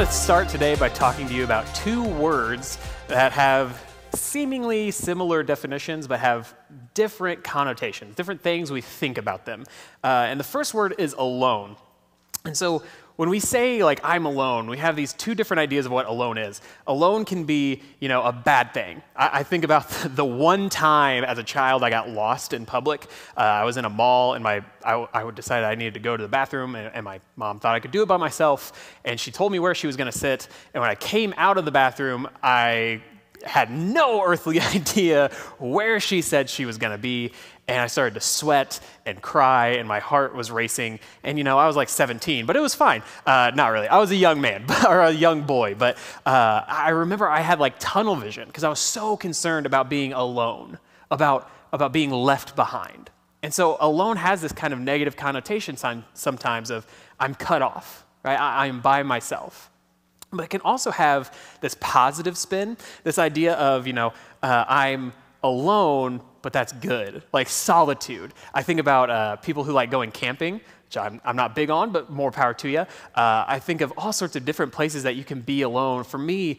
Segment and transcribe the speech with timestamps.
[0.00, 3.84] want to start today by talking to you about two words that have
[4.14, 6.54] seemingly similar definitions but have
[6.94, 9.62] different connotations, different things we think about them.
[10.02, 11.76] Uh, and the first word is alone.
[12.46, 12.82] And so
[13.20, 16.38] when we say like I'm alone, we have these two different ideas of what alone
[16.38, 16.62] is.
[16.86, 19.02] Alone can be, you know, a bad thing.
[19.14, 23.04] I, I think about the one time as a child I got lost in public.
[23.36, 26.16] Uh, I was in a mall and my I, I decided I needed to go
[26.16, 29.20] to the bathroom and, and my mom thought I could do it by myself and
[29.20, 30.48] she told me where she was going to sit.
[30.72, 33.02] And when I came out of the bathroom, I
[33.44, 37.32] had no earthly idea where she said she was going to be
[37.70, 40.98] and I started to sweat and cry, and my heart was racing.
[41.22, 43.02] And you know, I was like 17, but it was fine.
[43.24, 43.86] Uh, not really.
[43.86, 47.60] I was a young man or a young boy, but uh, I remember I had
[47.60, 50.78] like tunnel vision because I was so concerned about being alone,
[51.12, 53.10] about about being left behind.
[53.42, 56.86] And so, alone has this kind of negative connotation sometimes of
[57.20, 58.38] I'm cut off, right?
[58.38, 59.69] I, I'm by myself.
[60.32, 65.12] But it can also have this positive spin, this idea of, you know, uh, I'm
[65.42, 67.22] alone, but that's good.
[67.32, 68.32] Like solitude.
[68.54, 71.90] I think about uh, people who like going camping, which I'm, I'm, not big on,
[71.90, 72.80] but more power to you.
[72.80, 76.04] Uh, I think of all sorts of different places that you can be alone.
[76.04, 76.58] For me,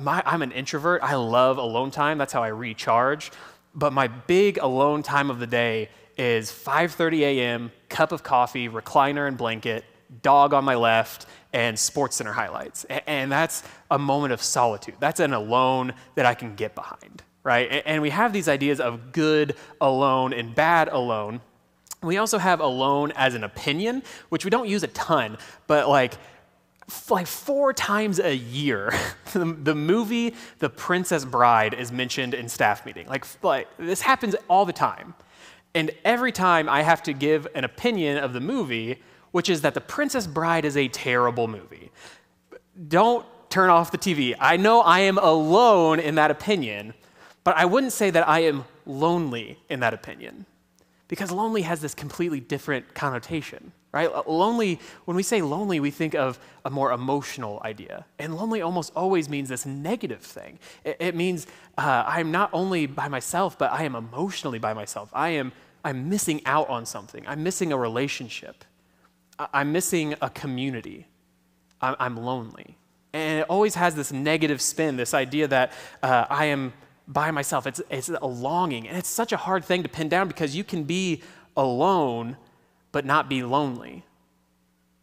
[0.00, 1.02] my, I'm an introvert.
[1.02, 2.18] I love alone time.
[2.18, 3.30] That's how I recharge.
[3.74, 7.72] But my big alone time of the day is 5:30 a.m.
[7.88, 9.84] cup of coffee, recliner and blanket,
[10.22, 12.84] dog on my left, and Sports Center highlights.
[13.06, 14.96] And that's a moment of solitude.
[15.00, 17.82] That's an alone that I can get behind right?
[17.86, 21.40] And we have these ideas of good alone and bad alone.
[22.02, 26.12] We also have alone as an opinion, which we don't use a ton, but like,
[27.08, 28.92] like four times a year,
[29.32, 33.06] the, the movie The Princess Bride is mentioned in staff meeting.
[33.06, 35.14] Like, like, this happens all the time.
[35.74, 39.74] And every time I have to give an opinion of the movie, which is that
[39.74, 41.90] The Princess Bride is a terrible movie.
[42.88, 44.34] Don't turn off the TV.
[44.38, 46.94] I know I am alone in that opinion,
[47.44, 50.46] but I wouldn't say that I am lonely in that opinion,
[51.08, 54.10] because lonely has this completely different connotation, right?
[54.28, 58.04] Lonely, when we say lonely, we think of a more emotional idea.
[58.18, 60.58] And lonely almost always means this negative thing.
[60.84, 61.46] It, it means
[61.78, 65.10] uh, I'm not only by myself, but I am emotionally by myself.
[65.14, 65.52] I am
[65.84, 67.24] I'm missing out on something.
[67.26, 68.64] I'm missing a relationship.
[69.38, 71.06] I'm missing a community.
[71.80, 72.76] I'm lonely.
[73.12, 75.72] And it always has this negative spin, this idea that
[76.02, 76.72] uh, I am
[77.06, 77.66] by myself.
[77.66, 78.88] It's, it's a longing.
[78.88, 81.22] And it's such a hard thing to pin down because you can be
[81.56, 82.36] alone
[82.92, 84.04] but not be lonely.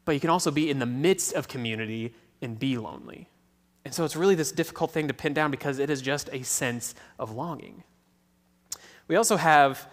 [0.05, 3.29] But you can also be in the midst of community and be lonely.
[3.83, 6.43] And so it's really this difficult thing to pin down because it is just a
[6.43, 7.83] sense of longing.
[9.07, 9.87] We also have,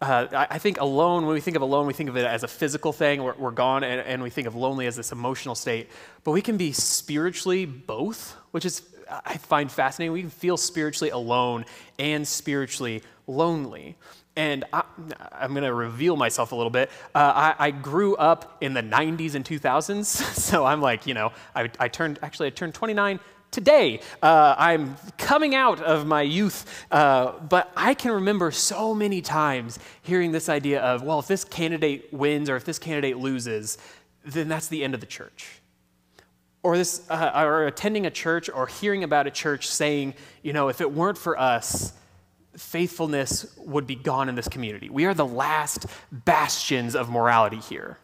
[0.00, 2.48] uh, I think alone, when we think of alone, we think of it as a
[2.48, 5.88] physical thing, we're, we're gone, and, and we think of lonely as this emotional state.
[6.22, 10.12] But we can be spiritually both, which is I find fascinating.
[10.12, 11.64] We can feel spiritually alone
[11.98, 13.96] and spiritually lonely.
[14.36, 14.84] And I,
[15.32, 16.90] am going to reveal myself a little bit.
[17.14, 20.04] Uh, I, I, grew up in the 90s and 2000s,
[20.38, 23.18] so I'm like, you know, I, I turned, actually, I turned 29
[23.50, 24.00] today.
[24.22, 29.78] Uh, I'm coming out of my youth, uh, but I can remember so many times
[30.02, 33.78] hearing this idea of, well, if this candidate wins or if this candidate loses,
[34.24, 35.60] then that's the end of the church.
[36.62, 40.68] Or this uh, or attending a church or hearing about a church saying you know
[40.68, 41.92] if it weren't for us
[42.56, 44.90] faithfulness would be gone in this community.
[44.90, 47.98] We are the last bastions of morality here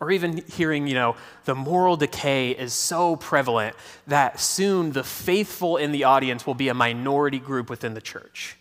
[0.00, 3.74] or even hearing you know the moral decay is so prevalent
[4.06, 8.56] that soon the faithful in the audience will be a minority group within the church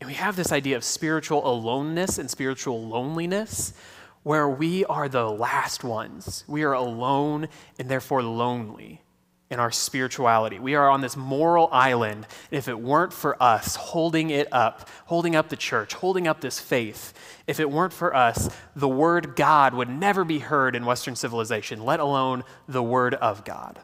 [0.00, 3.72] and we have this idea of spiritual aloneness and spiritual loneliness
[4.22, 6.42] where we are the last ones.
[6.48, 7.48] We are alone
[7.78, 9.02] and therefore lonely
[9.50, 10.58] in our spirituality.
[10.58, 12.26] We are on this moral island.
[12.50, 16.58] If it weren't for us holding it up, holding up the church, holding up this
[16.58, 17.14] faith,
[17.46, 21.84] if it weren't for us, the word God would never be heard in Western civilization,
[21.84, 23.78] let alone the word of God.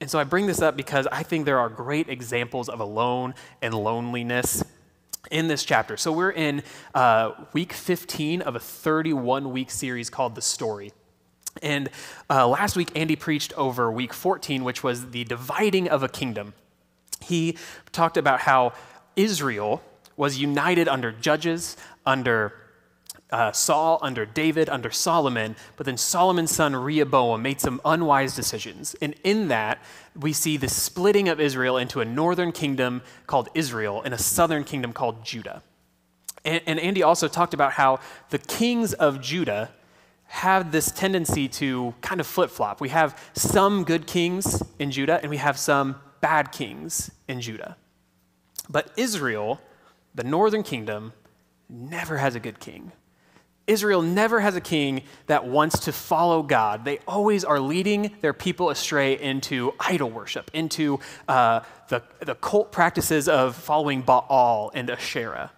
[0.00, 3.34] And so I bring this up because I think there are great examples of alone
[3.62, 4.62] and loneliness
[5.30, 5.96] in this chapter.
[5.96, 6.62] So we're in
[6.94, 10.92] uh, week 15 of a 31 week series called The Story.
[11.62, 11.90] And
[12.28, 16.54] uh, last week, Andy preached over week 14, which was the dividing of a kingdom.
[17.20, 17.56] He
[17.92, 18.72] talked about how
[19.16, 19.82] Israel
[20.16, 22.52] was united under judges, under
[23.30, 28.94] uh, Saul, under David, under Solomon, but then Solomon's son Rehoboam made some unwise decisions.
[29.00, 29.82] And in that,
[30.14, 34.62] we see the splitting of Israel into a northern kingdom called Israel and a southern
[34.62, 35.62] kingdom called Judah.
[36.44, 37.98] And, and Andy also talked about how
[38.30, 39.70] the kings of Judah
[40.34, 42.80] have this tendency to kind of flip flop.
[42.80, 47.76] We have some good kings in Judah, and we have some bad kings in Judah.
[48.68, 49.60] But Israel,
[50.12, 51.12] the northern kingdom,
[51.68, 52.90] never has a good king.
[53.68, 56.84] Israel never has a king that wants to follow God.
[56.84, 60.98] They always are leading their people astray into idol worship, into
[61.28, 65.52] uh, the, the cult practices of following Baal and Asherah.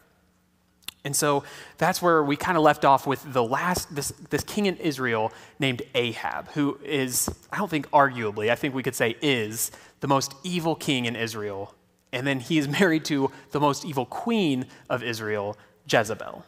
[1.07, 1.45] And so
[1.79, 5.33] that's where we kind of left off with the last, this, this king in Israel
[5.61, 9.71] named Ahab, who is, I don't think arguably, I think we could say is
[10.01, 11.73] the most evil king in Israel.
[12.13, 15.57] And then he is married to the most evil queen of Israel,
[15.89, 16.45] Jezebel.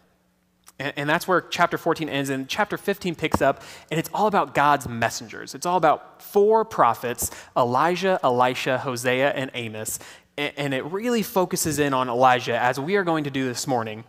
[0.81, 3.62] And, and that's where chapter 14 ends, and chapter 15 picks up,
[3.93, 5.55] and it's all about God's messengers.
[5.55, 10.00] It's all about four prophets Elijah, Elisha, Hosea, and Amos.
[10.37, 13.69] And, and it really focuses in on Elijah, as we are going to do this
[13.69, 14.02] morning.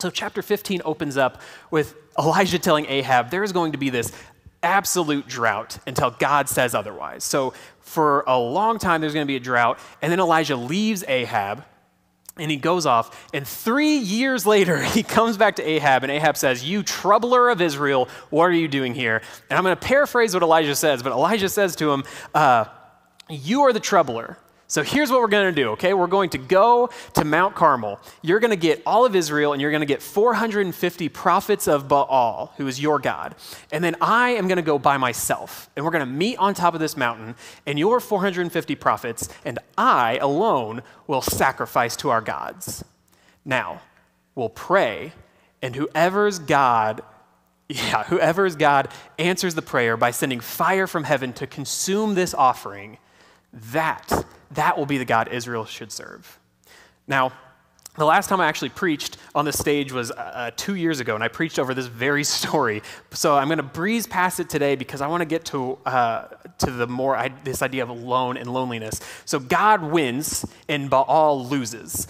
[0.00, 4.12] So, chapter 15 opens up with Elijah telling Ahab there is going to be this
[4.62, 7.24] absolute drought until God says otherwise.
[7.24, 9.78] So, for a long time, there's going to be a drought.
[10.00, 11.64] And then Elijah leaves Ahab
[12.36, 13.28] and he goes off.
[13.34, 17.60] And three years later, he comes back to Ahab, and Ahab says, You troubler of
[17.60, 19.20] Israel, what are you doing here?
[19.50, 22.04] And I'm going to paraphrase what Elijah says, but Elijah says to him,
[22.34, 22.64] uh,
[23.28, 24.38] You are the troubler.
[24.70, 25.94] So here's what we're going to do, okay?
[25.94, 27.98] We're going to go to Mount Carmel.
[28.22, 31.88] You're going to get all of Israel, and you're going to get 450 prophets of
[31.88, 33.34] Baal, who is your God.
[33.72, 36.54] And then I am going to go by myself, and we're going to meet on
[36.54, 37.34] top of this mountain,
[37.66, 42.84] and your 450 prophets, and I alone will sacrifice to our gods.
[43.44, 43.82] Now,
[44.36, 45.14] we'll pray,
[45.60, 47.02] and whoever's God
[47.68, 48.88] yeah, whoever's God
[49.18, 52.98] answers the prayer by sending fire from heaven to consume this offering,
[53.52, 56.38] that that will be the God Israel should serve.
[57.06, 57.32] Now,
[57.96, 61.14] the last time I actually preached on this stage was uh, uh two years ago,
[61.14, 62.82] and I preached over this very story.
[63.10, 66.26] So I'm going to breeze past it today because I want to get to, uh,
[66.58, 69.00] to the more I, this idea of alone and loneliness.
[69.24, 72.06] So God wins, and Baal loses.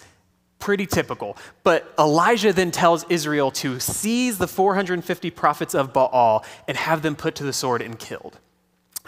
[0.59, 1.39] Pretty typical.
[1.65, 7.17] But Elijah then tells Israel to seize the 450 prophets of Baal and have them
[7.17, 8.39] put to the sword and killed.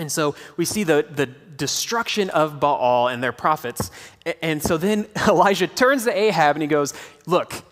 [0.03, 3.93] And so we see the, the destruction of Baal and their prophets.
[4.43, 6.93] And so then Elijah turns to Ahab and he goes,
[7.25, 7.63] Look,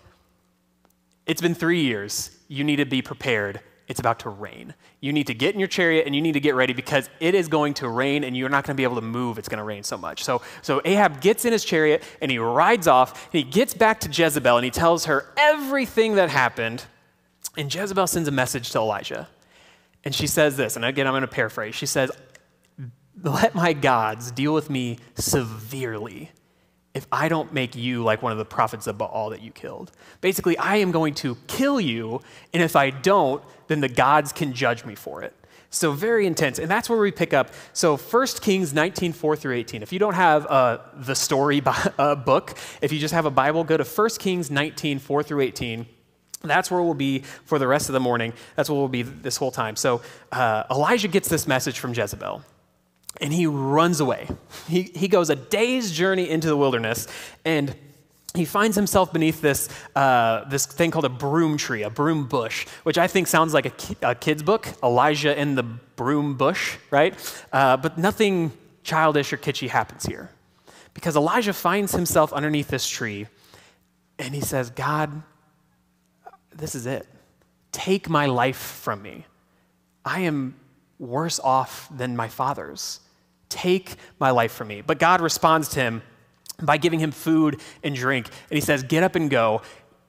[1.27, 2.31] it's been three years.
[2.47, 3.61] You need to be prepared.
[3.88, 4.75] It's about to rain.
[5.00, 7.35] You need to get in your chariot and you need to get ready because it
[7.35, 9.37] is going to rain and you're not going to be able to move.
[9.37, 10.23] It's going to rain so much.
[10.23, 13.99] So, so Ahab gets in his chariot and he rides off and he gets back
[14.00, 16.85] to Jezebel and he tells her everything that happened.
[17.56, 19.26] And Jezebel sends a message to Elijah.
[20.05, 21.75] And she says this, and again, I'm going to paraphrase.
[21.75, 22.11] She says,
[23.23, 26.31] Let my gods deal with me severely
[26.94, 29.93] if I don't make you like one of the prophets of Baal that you killed.
[30.20, 32.20] Basically, I am going to kill you,
[32.52, 35.35] and if I don't, then the gods can judge me for it.
[35.73, 36.58] So very intense.
[36.58, 37.50] And that's where we pick up.
[37.73, 39.82] So 1 Kings 19, 4 through 18.
[39.82, 41.62] If you don't have uh, the story
[41.99, 45.41] uh, book, if you just have a Bible, go to 1 Kings 19, 4 through
[45.43, 45.87] 18.
[46.43, 48.33] That's where we'll be for the rest of the morning.
[48.57, 49.77] That's where we'll be this whole time.
[49.77, 50.01] So
[50.33, 52.43] uh, Elijah gets this message from Jezebel
[53.21, 54.29] and he runs away.
[54.69, 57.07] He, he goes a day's journey into the wilderness
[57.45, 57.75] and
[58.35, 62.67] he finds himself beneath this, uh, this thing called a broom tree, a broom bush,
[62.85, 66.76] which I think sounds like a, ki- a kid's book, Elijah in the broom bush,
[66.91, 67.14] right?
[67.53, 68.53] Uh, but nothing
[68.85, 70.31] childish or kitschy happens here.
[70.95, 73.26] Because Elijah finds himself underneath this tree
[74.19, 75.23] and he says, God,
[76.54, 77.07] this is it.
[77.73, 79.26] Take my life from me.
[80.04, 80.57] I am
[80.99, 83.00] worse off than my fathers.
[83.49, 84.83] Take my life from me.
[84.83, 86.02] But God responds to him
[86.61, 88.26] by giving him food and drink.
[88.26, 89.62] And he says, Get up and go.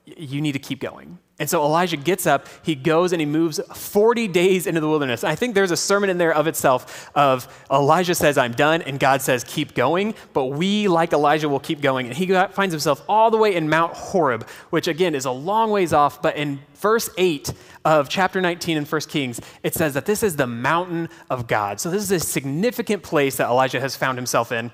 [0.04, 1.18] You need to keep going.
[1.42, 5.24] And so Elijah gets up, he goes and he moves 40 days into the wilderness.
[5.24, 9.00] I think there's a sermon in there of itself of Elijah says, I'm done, and
[9.00, 10.14] God says, keep going.
[10.34, 12.06] But we, like Elijah, will keep going.
[12.06, 15.72] And he finds himself all the way in Mount Horeb, which again is a long
[15.72, 16.22] ways off.
[16.22, 17.52] But in verse 8
[17.84, 21.80] of chapter 19 in 1 Kings, it says that this is the mountain of God.
[21.80, 24.70] So this is a significant place that Elijah has found himself in.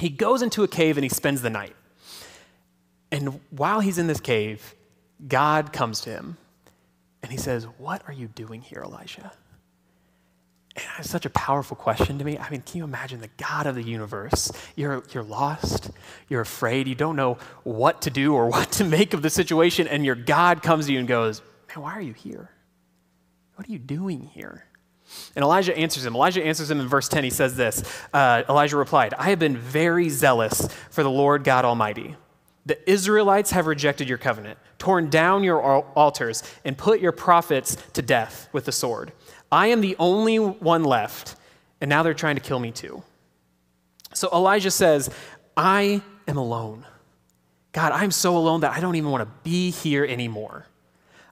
[0.00, 1.76] He goes into a cave and he spends the night.
[3.12, 4.74] And while he's in this cave,
[5.26, 6.36] God comes to him
[7.22, 9.32] and he says, What are you doing here, Elijah?
[10.74, 12.38] And it's such a powerful question to me.
[12.38, 14.50] I mean, can you imagine the God of the universe?
[14.74, 15.90] You're, you're lost,
[16.30, 19.86] you're afraid, you don't know what to do or what to make of the situation,
[19.86, 22.50] and your God comes to you and goes, Man, why are you here?
[23.54, 24.64] What are you doing here?
[25.36, 26.14] And Elijah answers him.
[26.14, 27.22] Elijah answers him in verse 10.
[27.24, 31.64] He says this uh, Elijah replied, I have been very zealous for the Lord God
[31.64, 32.16] Almighty.
[32.64, 38.02] The Israelites have rejected your covenant, torn down your altars, and put your prophets to
[38.02, 39.12] death with the sword.
[39.50, 41.36] I am the only one left,
[41.80, 43.02] and now they're trying to kill me too.
[44.14, 45.10] So Elijah says,
[45.56, 46.86] I am alone.
[47.72, 50.66] God, I'm so alone that I don't even want to be here anymore.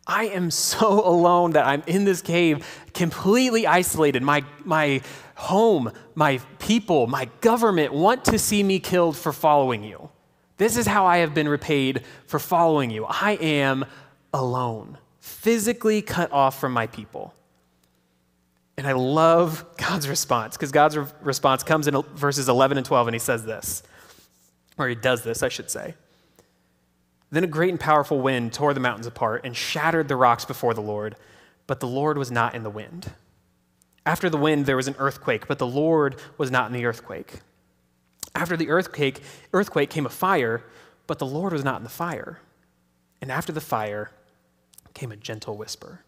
[0.06, 4.22] I am so alone that I'm in this cave, completely isolated.
[4.22, 5.02] My, my
[5.36, 10.10] home, my people, my government want to see me killed for following you.
[10.60, 13.06] This is how I have been repaid for following you.
[13.06, 13.86] I am
[14.34, 17.32] alone, physically cut off from my people.
[18.76, 23.08] And I love God's response because God's re- response comes in verses 11 and 12,
[23.08, 23.82] and he says this,
[24.76, 25.94] or he does this, I should say.
[27.30, 30.74] Then a great and powerful wind tore the mountains apart and shattered the rocks before
[30.74, 31.16] the Lord,
[31.66, 33.10] but the Lord was not in the wind.
[34.04, 37.40] After the wind, there was an earthquake, but the Lord was not in the earthquake.
[38.34, 39.22] After the earthquake,
[39.52, 40.64] earthquake came a fire,
[41.06, 42.40] but the Lord was not in the fire.
[43.20, 44.12] And after the fire
[44.94, 46.04] came a gentle whisper.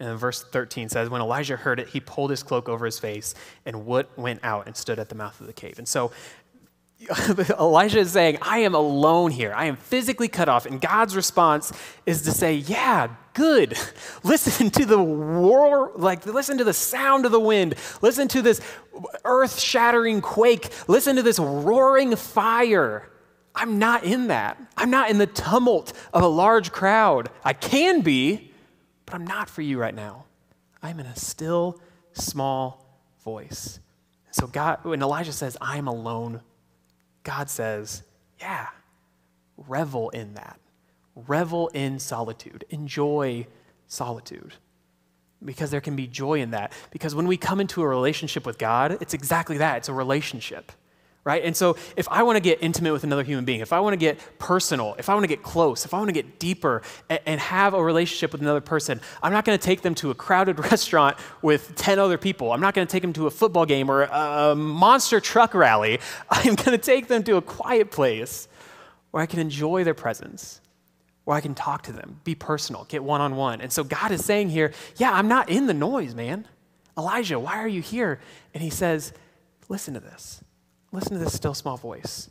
[0.00, 3.34] And verse 13 says, When Elijah heard it, he pulled his cloak over his face
[3.66, 5.78] and went out and stood at the mouth of the cave.
[5.78, 6.12] And so
[7.58, 9.52] Elijah is saying, I am alone here.
[9.54, 10.66] I am physically cut off.
[10.66, 11.72] And God's response
[12.06, 13.78] is to say, Yeah, good.
[14.24, 17.76] Listen to the war, like listen to the sound of the wind.
[18.02, 18.60] Listen to this
[19.24, 20.70] earth-shattering quake.
[20.88, 23.08] Listen to this roaring fire.
[23.54, 24.60] I'm not in that.
[24.76, 27.30] I'm not in the tumult of a large crowd.
[27.44, 28.52] I can be,
[29.06, 30.24] but I'm not for you right now.
[30.82, 31.80] I'm in a still,
[32.12, 32.86] small
[33.24, 33.80] voice.
[34.30, 36.40] So God, when Elijah says, I'm alone
[37.22, 38.02] God says,
[38.40, 38.68] yeah,
[39.56, 40.58] revel in that.
[41.14, 42.64] Revel in solitude.
[42.70, 43.46] Enjoy
[43.86, 44.54] solitude.
[45.44, 46.72] Because there can be joy in that.
[46.90, 50.72] Because when we come into a relationship with God, it's exactly that it's a relationship.
[51.28, 51.44] Right?
[51.44, 53.92] And so, if I want to get intimate with another human being, if I want
[53.92, 56.80] to get personal, if I want to get close, if I want to get deeper
[57.10, 60.10] and, and have a relationship with another person, I'm not going to take them to
[60.10, 62.50] a crowded restaurant with 10 other people.
[62.50, 65.52] I'm not going to take them to a football game or a, a monster truck
[65.52, 66.00] rally.
[66.30, 68.48] I'm going to take them to a quiet place
[69.10, 70.62] where I can enjoy their presence,
[71.24, 73.60] where I can talk to them, be personal, get one on one.
[73.60, 76.48] And so, God is saying here, yeah, I'm not in the noise, man.
[76.96, 78.18] Elijah, why are you here?
[78.54, 79.12] And he says,
[79.68, 80.42] listen to this.
[80.92, 82.30] Listen to this still small voice.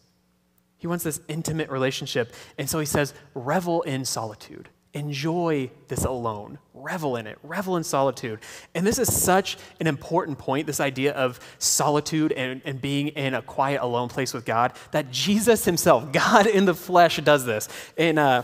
[0.78, 2.34] He wants this intimate relationship.
[2.58, 4.70] And so he says, revel in solitude.
[4.94, 6.60] Enjoy this alone.
[6.74, 7.38] Revel in it.
[7.44, 8.40] Revel in solitude.
[8.74, 13.34] And this is such an important point this idea of solitude and, and being in
[13.34, 17.68] a quiet, alone place with God that Jesus himself, God in the flesh, does this.
[17.96, 18.44] In uh,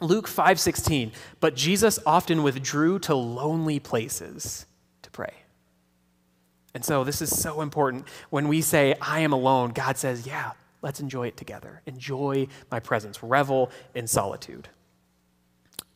[0.00, 4.66] Luke 5 16, but Jesus often withdrew to lonely places
[5.02, 5.34] to pray.
[6.74, 8.06] And so this is so important.
[8.30, 10.52] When we say, I am alone, God says, yeah,
[10.82, 11.80] let's enjoy it together.
[11.86, 13.22] Enjoy my presence.
[13.22, 14.68] Revel in solitude.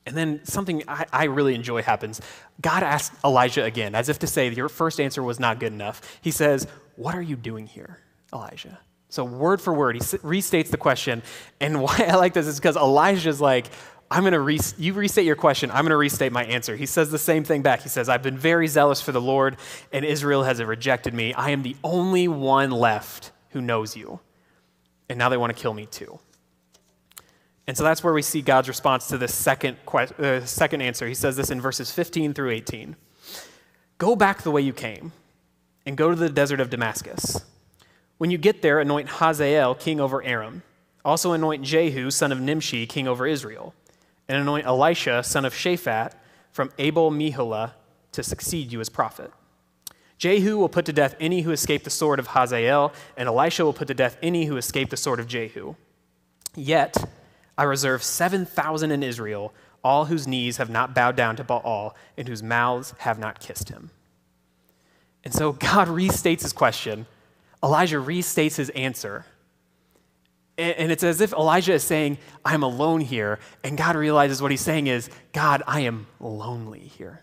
[0.06, 2.23] And then something I, I, really enjoy happens.
[2.62, 6.18] God asks Elijah again, as if to say, Your first answer was not good enough.
[6.23, 6.66] He says,
[6.97, 8.00] What are you doing here,
[8.32, 8.78] Elijah?
[9.11, 11.23] So, word for word, he restates the question.
[11.61, 13.66] And why I like this is because Elijah's like,
[14.10, 15.70] I'm going to re- you restate your question.
[15.70, 16.76] I'm going to restate my answer.
[16.76, 17.82] He says the same thing back.
[17.82, 19.56] He says, I've been very zealous for the Lord,
[19.92, 21.34] and Israel has rejected me.
[21.34, 24.20] I am the only one left who knows you.
[25.10, 26.18] And now they want to kill me too.
[27.66, 31.06] And so that's where we see God's response to this second, que- uh, second answer.
[31.06, 32.96] He says this in verses 15 through 18
[33.98, 35.12] Go back the way you came,
[35.84, 37.44] and go to the desert of Damascus.
[38.16, 40.62] When you get there, anoint Hazael king over Aram.
[41.04, 43.74] Also anoint Jehu, son of Nimshi, king over Israel
[44.28, 46.12] and anoint Elisha, son of Shaphat,
[46.52, 47.73] from Abel Meholah,
[48.12, 49.32] to succeed you as prophet.
[50.18, 53.73] Jehu will put to death any who escape the sword of Hazael, and Elisha will
[53.73, 55.76] put to death any who escape the sword of Jehu.
[56.56, 57.08] Yet
[57.56, 59.54] I reserve 7,000 in Israel,
[59.85, 63.68] all whose knees have not bowed down to Baal, and whose mouths have not kissed
[63.68, 63.90] him.
[65.25, 67.06] And so God restates his question.
[67.62, 69.25] Elijah restates his answer.
[70.58, 73.38] And it's as if Elijah is saying, I'm alone here.
[73.62, 77.22] And God realizes what he's saying is, God, I am lonely here.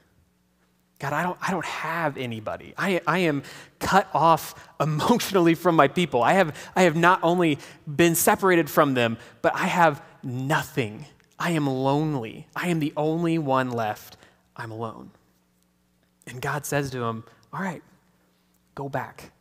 [1.00, 2.74] God, I don't, I don't have anybody.
[2.78, 3.44] I, I am
[3.80, 6.24] cut off emotionally from my people.
[6.24, 11.06] I have, I have not only been separated from them, but I have nothing.
[11.38, 12.48] I am lonely.
[12.56, 14.16] I am the only one left.
[14.56, 15.12] I'm alone.
[16.26, 17.84] And God says to him, All right,
[18.74, 19.32] go back.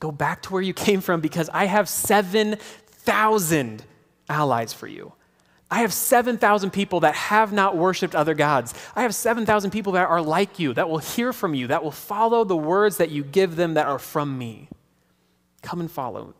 [0.00, 2.56] Go back to where you came from because I have seven
[3.04, 3.84] thousand
[4.28, 5.12] allies for you.
[5.70, 8.74] I have 7,000 people that have not worshiped other gods.
[8.94, 11.90] I have 7,000 people that are like you, that will hear from you, that will
[11.90, 14.68] follow the words that you give them that are from me.
[15.62, 16.34] Come and follow.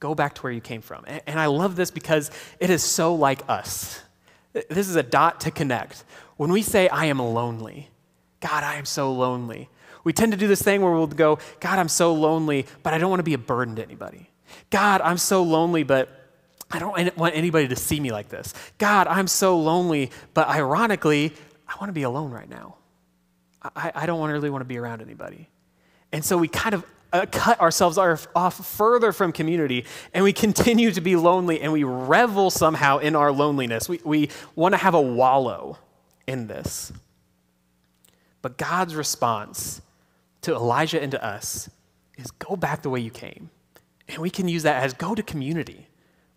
[0.00, 1.04] Go back to where you came from.
[1.06, 4.02] And I love this because it is so like us.
[4.52, 6.04] This is a dot to connect.
[6.36, 7.88] When we say, I am lonely,
[8.40, 9.70] God, I am so lonely,
[10.04, 12.98] we tend to do this thing where we'll go, God, I'm so lonely, but I
[12.98, 14.30] don't want to be a burden to anybody.
[14.70, 16.08] God, I'm so lonely, but
[16.70, 18.52] I don't want anybody to see me like this.
[18.78, 21.32] God, I'm so lonely, but ironically,
[21.66, 22.76] I want to be alone right now.
[23.62, 25.48] I, I don't really want to be around anybody.
[26.12, 30.90] And so we kind of uh, cut ourselves off further from community and we continue
[30.90, 33.88] to be lonely and we revel somehow in our loneliness.
[33.88, 35.78] We, we want to have a wallow
[36.26, 36.92] in this.
[38.42, 39.80] But God's response
[40.42, 41.70] to Elijah and to us
[42.16, 43.50] is go back the way you came.
[44.08, 45.86] And we can use that as go to community,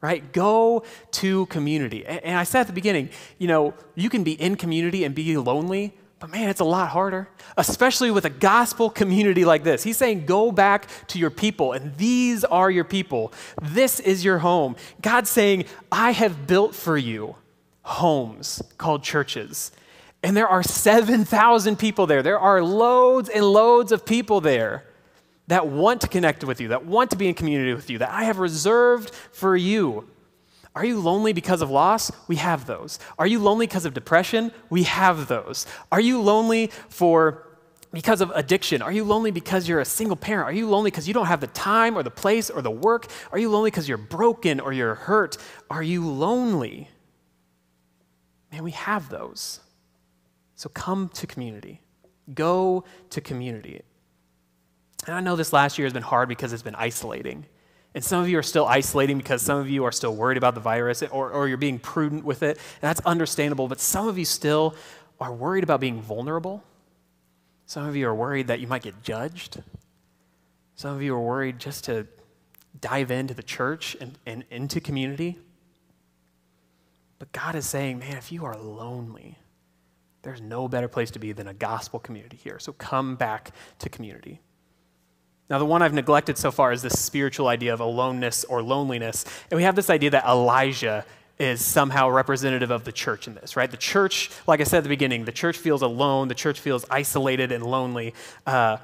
[0.02, 0.32] right?
[0.34, 2.06] Go to community.
[2.06, 5.38] And, I said at the beginning, you know, you can be in community and be
[5.38, 9.84] lonely, but man, it's a lot harder, especially with a gospel community like this.
[9.84, 13.34] He's saying, go back to your people, and these are your people.
[13.62, 14.76] This is your home.
[15.02, 17.38] God's saying, I have built for you
[17.84, 19.72] homes called churches.
[20.22, 22.22] And there are 7,000 people there.
[22.22, 24.86] There are loads and loads of people there
[25.52, 28.10] that want to connect with you, that want to be in community with you, that
[28.10, 30.08] I have reserved for you.
[30.74, 32.10] Are you lonely because of loss?
[32.30, 33.00] We have those.
[33.20, 34.54] Are you lonely because of depression?
[34.70, 35.66] We have those.
[35.92, 37.46] Are you lonely for
[37.92, 38.82] because of addiction?
[38.82, 40.48] Are you lonely because you're a single parent?
[40.48, 43.08] Are you lonely because you don't have the time or the place or the work?
[43.34, 45.36] Are you lonely because you're broken or you're hurt?
[45.70, 46.88] Are you lonely?
[48.54, 49.60] Man, we have those.
[50.56, 51.82] So come to community.
[52.34, 53.82] Go to community.
[55.08, 57.46] And I know this last year has been hard because it's been isolating.
[57.94, 60.56] And some of you are still isolating because some of you are still worried about
[60.56, 62.58] the virus or, or you're being prudent with it.
[62.58, 63.68] And that's understandable.
[63.68, 64.76] But some of you still
[65.20, 66.64] are worried about being vulnerable.
[67.66, 69.62] Some of you are worried that you might get judged.
[70.76, 72.08] Some of you are worried just to
[72.80, 75.38] dive into the church and, and into community.
[77.20, 79.38] But God is saying, man, if you are lonely,
[80.24, 82.58] there's no better place to be than a gospel community here.
[82.58, 84.42] So come back to community.
[85.52, 89.26] Now, the one I've neglected so far is this spiritual idea of aloneness or loneliness.
[89.52, 91.06] And we have this idea that Elijah
[91.38, 93.70] is somehow representative of the church in this, right?
[93.70, 96.86] The church, like I said at the beginning, the church feels alone, the church feels
[96.90, 98.14] isolated and lonely.
[98.46, 98.78] Uh,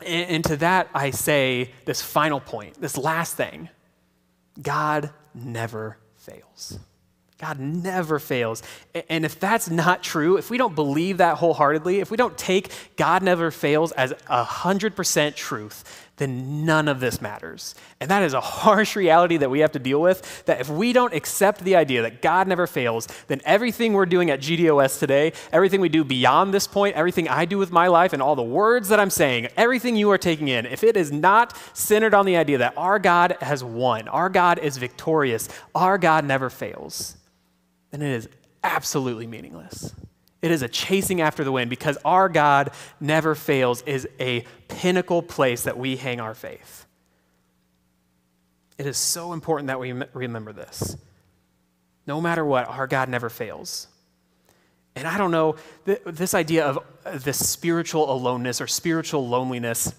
[0.00, 3.68] and, and to that, I say this final point, this last thing
[4.62, 6.78] God never fails.
[7.38, 8.62] God never fails.
[9.10, 12.72] And if that's not true, if we don't believe that wholeheartedly, if we don't take
[12.96, 17.74] God never fails as 100% truth, then none of this matters.
[18.00, 20.46] And that is a harsh reality that we have to deal with.
[20.46, 24.30] That if we don't accept the idea that God never fails, then everything we're doing
[24.30, 28.14] at GDOS today, everything we do beyond this point, everything I do with my life,
[28.14, 31.12] and all the words that I'm saying, everything you are taking in, if it is
[31.12, 35.98] not centered on the idea that our God has won, our God is victorious, our
[35.98, 37.14] God never fails,
[38.02, 38.28] then it is
[38.62, 39.92] absolutely meaningless.
[40.42, 45.22] It is a chasing after the wind because our God never fails, is a pinnacle
[45.22, 46.86] place that we hang our faith.
[48.78, 50.96] It is so important that we remember this.
[52.06, 53.88] No matter what, our God never fails.
[54.94, 59.94] And I don't know, this idea of uh, this spiritual aloneness or spiritual loneliness,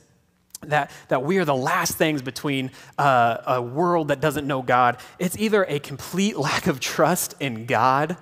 [0.61, 4.97] that, that we are the last things between uh, a world that doesn't know God,
[5.19, 8.17] it's either a complete lack of trust in God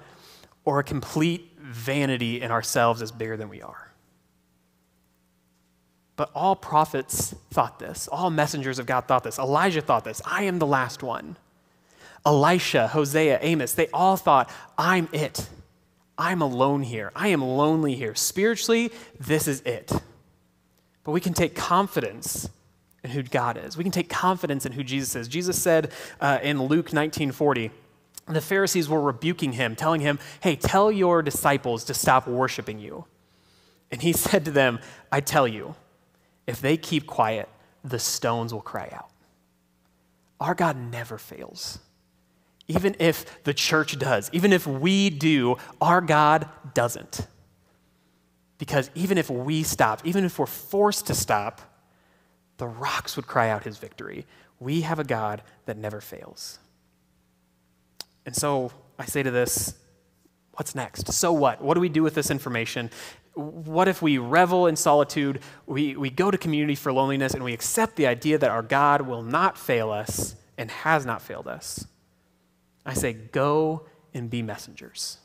[0.63, 3.91] or a complete vanity in ourselves as bigger than we are.
[6.15, 8.08] But all prophets thought this.
[8.08, 9.38] All messengers of God thought this.
[9.38, 10.21] Elijah thought this.
[10.26, 11.38] I am the last one.
[12.26, 15.48] Elisha, Hosea, Amos, they all thought, I'm it.
[16.17, 17.12] I'm alone here.
[17.15, 18.15] I am lonely here.
[18.15, 19.91] Spiritually, this is it.
[21.06, 22.50] But we can take confidence
[23.04, 23.78] in who God is.
[23.78, 25.28] We can take confidence in who Jesus is.
[25.30, 27.72] Jesus said uh, in Luke 19 40,
[28.28, 33.06] the Pharisees were rebuking him, telling him, Hey, tell your disciples to stop worshiping you.
[33.91, 34.80] And he said to them,
[35.12, 35.76] I tell you,
[36.48, 37.48] if they keep quiet,
[37.84, 39.12] the stones will cry out.
[40.39, 41.80] Our God never fails.
[42.68, 47.28] Even if the church does, even if we do, our God doesn't.
[48.58, 51.62] Because even if we stop, even if we're forced to stop,
[52.58, 54.26] the rocks would cry out his victory.
[54.60, 56.60] We have a God that never fails.
[58.26, 59.76] And so I say to this,
[60.54, 61.12] what's next?
[61.12, 61.62] So what?
[61.62, 62.89] What do we do with this information?
[63.34, 67.52] What if we revel in solitude, we, we go to community for loneliness, and we
[67.54, 71.86] accept the idea that our God will not fail us and has not failed us?
[72.86, 75.18] I say, go and be messengers.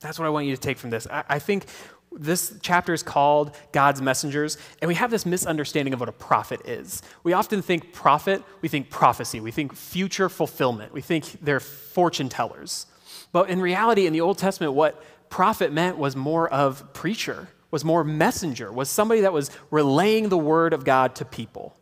[0.00, 1.06] That's what I want you to take from this.
[1.10, 1.64] I, I think
[2.12, 6.60] this chapter is called God's messengers, and we have this misunderstanding of what a prophet
[6.64, 7.02] is.
[7.22, 12.28] We often think prophet, we think prophecy, we think future fulfillment, we think they're fortune
[12.28, 12.86] tellers.
[13.32, 17.84] But in reality, in the Old Testament, what prophet meant was more of preacher, was
[17.84, 21.76] more messenger, was somebody that was relaying the word of God to people.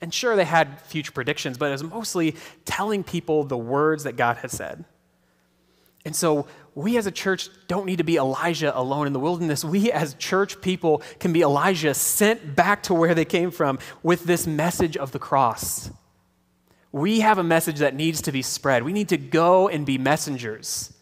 [0.00, 4.16] And sure, they had future predictions, but it was mostly telling people the words that
[4.16, 4.84] God had said.
[6.04, 6.46] And so
[6.78, 9.64] we as a church don't need to be Elijah alone in the wilderness.
[9.64, 14.22] We as church people can be Elijah sent back to where they came from with
[14.26, 15.90] this message of the cross.
[16.92, 18.84] We have a message that needs to be spread.
[18.84, 20.92] We need to go and be messengers.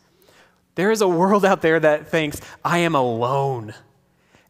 [0.77, 3.75] There is a world out there that thinks, I am alone.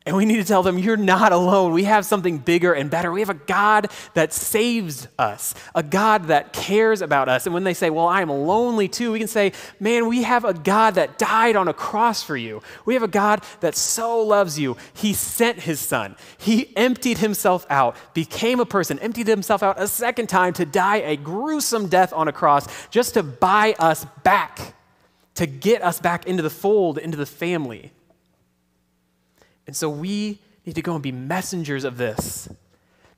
[0.07, 1.73] And we need to tell them, you're not alone.
[1.73, 3.11] We have something bigger and better.
[3.11, 7.45] We have a God that saves us, a God that cares about us.
[7.45, 10.55] And when they say, well, I'm lonely too, we can say, man, we have a
[10.55, 12.63] God that died on a cross for you.
[12.85, 14.77] We have a God that so loves you.
[14.95, 16.15] He sent his son.
[16.39, 20.99] He emptied himself out, became a person, emptied himself out a second time to die
[20.99, 24.75] a gruesome death on a cross just to buy us back,
[25.35, 27.91] to get us back into the fold, into the family.
[29.67, 32.49] And so we need to go and be messengers of this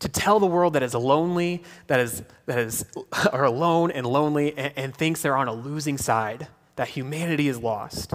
[0.00, 2.84] to tell the world that is lonely, that is, that is
[3.32, 7.58] are alone and lonely and, and thinks they're on a losing side, that humanity is
[7.58, 8.14] lost,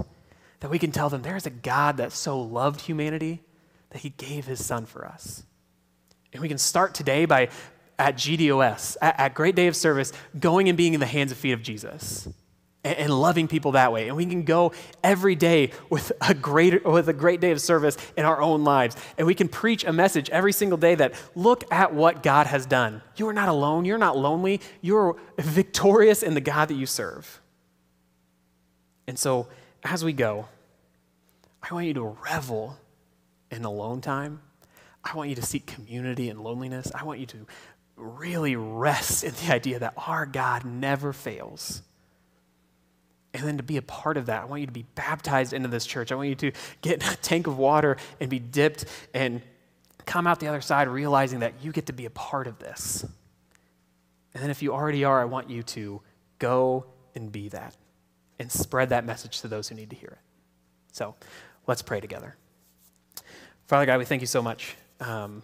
[0.62, 3.41] that we can tell them there's a God that so loved humanity
[3.89, 5.43] that he gave his son for us.
[6.32, 7.50] And we can start today by
[8.00, 11.39] at GDOS, at, at Great Day of Service, going and being in the hands and
[11.39, 12.28] feet of Jesus
[12.84, 14.08] and, loving people that way.
[14.08, 17.98] And we can go every day with a great with a great day of service
[18.17, 18.96] in our own lives.
[19.17, 22.65] And we can preach a message every single day that look at what God has
[22.65, 23.02] done.
[23.15, 27.41] You are not alone, you're not lonely, you're victorious in the God that you serve.
[29.08, 29.48] And so
[29.84, 30.48] as we go,
[31.62, 32.78] I want you to revel
[33.52, 34.41] in alone time.
[35.04, 36.91] I want you to seek community and loneliness.
[36.96, 37.46] I want you to
[37.96, 41.82] really rest in the idea that our God never fails
[43.34, 44.43] and then to be a part of that.
[44.43, 46.12] I want you to be baptized into this church.
[46.12, 49.41] I want you to get a tank of water and be dipped and
[50.06, 53.04] come out the other side realizing that you get to be a part of this.
[54.34, 56.02] And then if you already are, I want you to
[56.39, 57.76] go and be that
[58.39, 60.17] and spread that message to those who need to hear it.
[60.91, 61.15] So
[61.65, 62.36] let's pray together.
[63.67, 64.76] Father God, we thank you so much.
[65.00, 65.41] Um,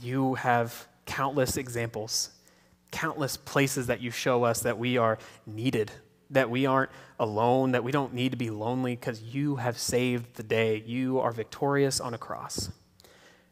[0.00, 2.30] you have countless examples,
[2.90, 5.92] countless places that you show us that we are needed
[6.30, 10.34] that we aren't alone, that we don't need to be lonely because you have saved
[10.36, 10.82] the day.
[10.86, 12.70] You are victorious on a cross.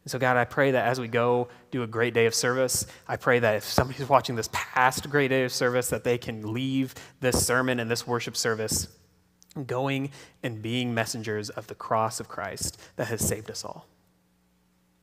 [0.06, 2.86] And so, God, I pray that as we go do a great day of service,
[3.08, 6.52] I pray that if somebody's watching this past great day of service, that they can
[6.52, 8.88] leave this sermon and this worship service
[9.66, 10.10] going
[10.42, 13.88] and being messengers of the cross of Christ that has saved us all.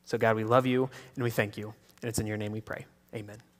[0.06, 1.74] So, God, we love you and we thank you.
[2.02, 2.86] And it's in your name we pray.
[3.14, 3.53] Amen.